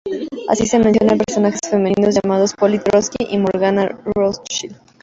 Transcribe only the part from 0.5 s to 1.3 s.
se menciona